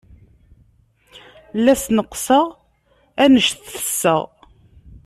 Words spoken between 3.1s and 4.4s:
anect tesseɣ.